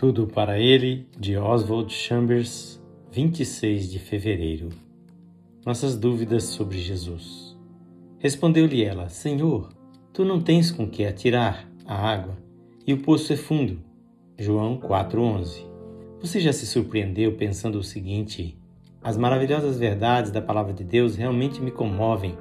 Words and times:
Tudo 0.00 0.26
para 0.26 0.58
ele, 0.58 1.06
de 1.18 1.36
Oswald 1.36 1.92
Chambers, 1.92 2.82
26 3.12 3.90
de 3.90 3.98
fevereiro. 3.98 4.70
Nossas 5.66 5.94
dúvidas 5.94 6.44
sobre 6.44 6.78
Jesus. 6.78 7.54
Respondeu-lhe 8.18 8.82
ela: 8.82 9.10
Senhor, 9.10 9.68
tu 10.10 10.24
não 10.24 10.40
tens 10.40 10.70
com 10.70 10.88
que 10.88 11.04
atirar 11.04 11.68
a 11.84 11.94
água, 11.94 12.34
e 12.86 12.94
o 12.94 13.02
poço 13.02 13.30
é 13.34 13.36
fundo. 13.36 13.78
João 14.38 14.78
4:11. 14.78 15.66
Você 16.22 16.40
já 16.40 16.54
se 16.54 16.64
surpreendeu 16.64 17.36
pensando 17.36 17.78
o 17.78 17.84
seguinte: 17.84 18.56
as 19.02 19.18
maravilhosas 19.18 19.78
verdades 19.78 20.30
da 20.30 20.40
palavra 20.40 20.72
de 20.72 20.82
Deus 20.82 21.14
realmente 21.14 21.60
me 21.60 21.70
comovem, 21.70 22.38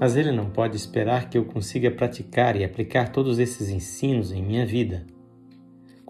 mas 0.00 0.16
ele 0.16 0.32
não 0.32 0.48
pode 0.48 0.76
esperar 0.76 1.28
que 1.28 1.36
eu 1.36 1.44
consiga 1.44 1.90
praticar 1.90 2.56
e 2.56 2.64
aplicar 2.64 3.12
todos 3.12 3.38
esses 3.38 3.68
ensinos 3.68 4.32
em 4.32 4.42
minha 4.42 4.64
vida. 4.64 5.04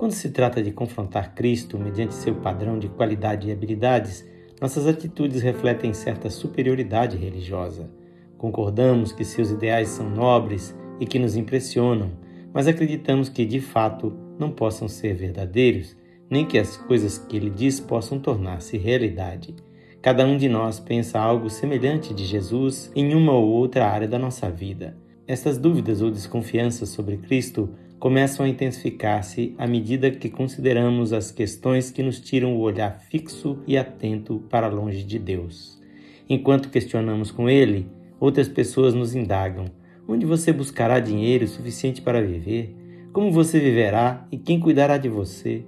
Quando 0.03 0.15
se 0.15 0.31
trata 0.31 0.61
de 0.61 0.73
confrontar 0.73 1.33
Cristo 1.33 1.79
mediante 1.79 2.15
seu 2.15 2.35
padrão 2.35 2.77
de 2.77 2.89
qualidade 2.89 3.47
e 3.47 3.53
habilidades, 3.53 4.29
nossas 4.61 4.85
atitudes 4.85 5.41
refletem 5.41 5.95
certa 5.95 6.29
superioridade 6.29 7.17
religiosa. 7.17 7.89
Concordamos 8.37 9.13
que 9.13 9.25
seus 9.25 9.53
ideais 9.53 9.91
são 9.91 10.11
nobres 10.11 10.77
e 10.99 11.07
que 11.07 11.21
nos 11.21 11.37
impressionam, 11.37 12.11
mas 12.53 12.67
acreditamos 12.67 13.29
que 13.29 13.47
de 13.47 13.61
fato 13.61 14.13
não 14.41 14.51
possam 14.51 14.89
ser 14.89 15.15
verdadeiros, 15.15 15.97
nem 16.29 16.45
que 16.45 16.59
as 16.59 16.77
coisas 16.77 17.17
que 17.17 17.37
ele 17.37 17.51
diz 17.51 17.79
possam 17.79 18.19
tornar-se 18.19 18.77
realidade. 18.77 19.55
Cada 20.03 20.27
um 20.27 20.37
de 20.37 20.49
nós 20.49 20.81
pensa 20.81 21.21
algo 21.21 21.49
semelhante 21.49 22.13
de 22.13 22.25
Jesus 22.25 22.91
em 22.97 23.15
uma 23.15 23.35
ou 23.35 23.49
outra 23.49 23.87
área 23.87 24.09
da 24.09 24.19
nossa 24.19 24.51
vida. 24.51 24.97
Estas 25.29 25.59
dúvidas 25.59 26.03
ou 26.03 26.11
desconfianças 26.11 26.89
sobre 26.89 27.19
Cristo 27.19 27.73
começam 28.03 28.45
a 28.45 28.49
intensificar-se 28.49 29.55
à 29.57 29.65
medida 29.65 30.11
que 30.11 30.29
consideramos 30.29 31.13
as 31.13 31.31
questões 31.31 31.89
que 31.89 32.03
nos 32.03 32.19
tiram 32.19 32.57
o 32.57 32.59
olhar 32.59 32.99
fixo 32.99 33.61
e 33.65 33.79
atento 33.79 34.43
para 34.51 34.67
longe 34.67 35.05
de 35.05 35.21
Deus. 35.21 35.81
Enquanto 36.29 36.69
questionamos 36.69 37.31
com 37.31 37.49
Ele, 37.49 37.87
outras 38.19 38.49
pessoas 38.49 38.93
nos 38.93 39.15
indagam: 39.15 39.67
onde 40.09 40.27
você 40.27 40.53
buscará 40.53 40.99
dinheiro 40.99 41.47
suficiente 41.47 42.03
para 42.03 42.21
viver? 42.21 42.75
Como 43.13 43.31
você 43.31 43.61
viverá 43.61 44.27
e 44.33 44.37
quem 44.37 44.59
cuidará 44.59 44.99
de 44.99 45.09
você? 45.09 45.65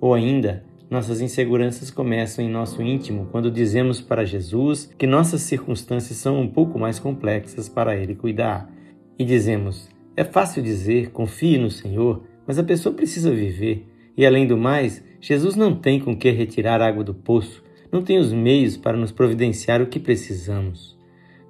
Ou 0.00 0.14
ainda, 0.14 0.64
nossas 0.88 1.20
inseguranças 1.20 1.90
começam 1.90 2.44
em 2.44 2.48
nosso 2.48 2.80
íntimo 2.80 3.26
quando 3.32 3.50
dizemos 3.50 4.00
para 4.00 4.24
Jesus 4.24 4.88
que 4.96 5.08
nossas 5.08 5.40
circunstâncias 5.40 6.16
são 6.16 6.40
um 6.40 6.46
pouco 6.46 6.78
mais 6.78 7.00
complexas 7.00 7.68
para 7.68 7.96
Ele 7.96 8.14
cuidar. 8.14 8.72
E 9.18 9.24
dizemos: 9.24 9.91
é 10.16 10.24
fácil 10.24 10.62
dizer, 10.62 11.10
confie 11.10 11.58
no 11.58 11.70
Senhor, 11.70 12.22
mas 12.46 12.58
a 12.58 12.64
pessoa 12.64 12.94
precisa 12.94 13.30
viver. 13.30 13.86
E 14.16 14.26
além 14.26 14.46
do 14.46 14.56
mais, 14.56 15.02
Jesus 15.20 15.56
não 15.56 15.74
tem 15.74 15.98
com 15.98 16.16
que 16.16 16.30
retirar 16.30 16.82
água 16.82 17.02
do 17.02 17.14
poço, 17.14 17.62
não 17.90 18.02
tem 18.02 18.18
os 18.18 18.32
meios 18.32 18.76
para 18.76 18.96
nos 18.96 19.12
providenciar 19.12 19.80
o 19.80 19.86
que 19.86 19.98
precisamos. 19.98 20.98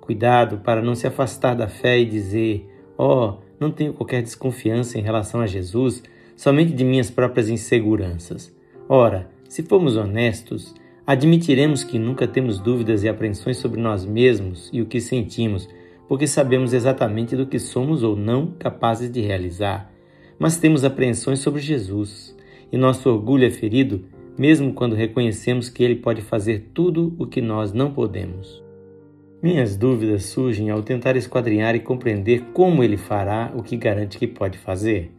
Cuidado 0.00 0.58
para 0.58 0.82
não 0.82 0.94
se 0.94 1.06
afastar 1.06 1.54
da 1.54 1.68
fé 1.68 1.98
e 1.98 2.04
dizer: 2.04 2.68
Oh, 2.98 3.34
não 3.58 3.70
tenho 3.70 3.92
qualquer 3.92 4.22
desconfiança 4.22 4.98
em 4.98 5.02
relação 5.02 5.40
a 5.40 5.46
Jesus, 5.46 6.02
somente 6.36 6.72
de 6.72 6.84
minhas 6.84 7.10
próprias 7.10 7.48
inseguranças. 7.48 8.54
Ora, 8.88 9.30
se 9.48 9.62
formos 9.62 9.96
honestos, 9.96 10.74
admitiremos 11.06 11.84
que 11.84 11.98
nunca 11.98 12.26
temos 12.26 12.58
dúvidas 12.58 13.02
e 13.02 13.08
apreensões 13.08 13.56
sobre 13.56 13.80
nós 13.80 14.04
mesmos 14.04 14.68
e 14.72 14.80
o 14.82 14.86
que 14.86 15.00
sentimos 15.00 15.68
porque 16.12 16.26
sabemos 16.26 16.74
exatamente 16.74 17.34
do 17.34 17.46
que 17.46 17.58
somos 17.58 18.02
ou 18.02 18.14
não 18.14 18.48
capazes 18.58 19.10
de 19.10 19.22
realizar, 19.22 19.90
mas 20.38 20.58
temos 20.58 20.84
apreensões 20.84 21.38
sobre 21.38 21.62
Jesus, 21.62 22.36
e 22.70 22.76
nosso 22.76 23.08
orgulho 23.08 23.46
é 23.46 23.50
ferido 23.50 24.04
mesmo 24.38 24.74
quando 24.74 24.94
reconhecemos 24.94 25.70
que 25.70 25.82
Ele 25.82 25.96
pode 25.96 26.20
fazer 26.20 26.68
tudo 26.74 27.16
o 27.18 27.26
que 27.26 27.40
nós 27.40 27.72
não 27.72 27.94
podemos. 27.94 28.62
Minhas 29.42 29.74
dúvidas 29.74 30.26
surgem 30.26 30.68
ao 30.68 30.82
tentar 30.82 31.16
esquadrinhar 31.16 31.74
e 31.74 31.80
compreender 31.80 32.42
como 32.52 32.84
Ele 32.84 32.98
fará 32.98 33.50
o 33.56 33.62
que 33.62 33.74
garante 33.74 34.18
que 34.18 34.26
pode 34.26 34.58
fazer. 34.58 35.10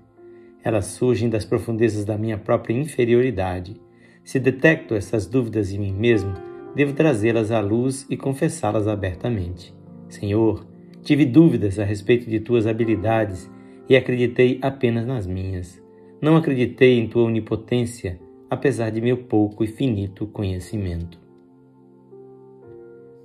Elas 0.63 0.85
surgem 0.85 1.28
das 1.28 1.44
profundezas 1.44 2.06
da 2.06 2.19
minha 2.19 2.38
própria 2.38 2.79
inferioridade. 2.79 3.81
Se 4.23 4.40
detecto 4.40 4.94
essas 4.94 5.25
dúvidas 5.25 5.72
em 5.72 5.79
mim 5.79 5.91
mesmo, 5.91 6.35
devo 6.75 6.94
trazê-las 6.94 7.50
à 7.50 7.59
luz 7.59 8.06
e 8.12 8.16
confessá-las 8.16 8.88
abertamente. 8.88 9.73
Senhor, 10.07 10.72
Tive 11.03 11.25
dúvidas 11.25 11.80
a 11.80 11.84
respeito 11.84 12.30
de 12.30 12.40
tuas 12.40 12.66
habilidades 12.66 13.52
e 13.90 13.96
acreditei 13.96 14.58
apenas 14.62 15.06
nas 15.06 15.28
minhas. 15.28 15.84
Não 16.22 16.38
acreditei 16.38 16.97
em 16.97 17.08
tua 17.08 17.24
onipotência, 17.24 18.18
apesar 18.50 18.90
de 18.90 19.02
meu 19.02 19.18
pouco 19.18 19.64
e 19.64 19.68
finito 19.68 20.25
conhecimento. 20.28 21.19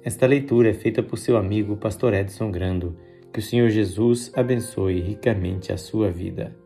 Esta 0.03 0.27
leitura 0.27 0.71
é 0.71 0.75
feita 0.75 1.03
por 1.03 1.19
seu 1.19 1.37
amigo 1.37 1.77
Pastor 1.77 2.15
Edson 2.15 2.51
Grando. 2.51 2.97
Que 3.33 3.41
o 3.41 3.43
Senhor 3.43 3.69
Jesus 3.69 4.33
abençoe 4.35 5.01
ricamente 5.01 5.73
a 5.73 5.77
sua 5.77 6.11
vida. 6.11 6.57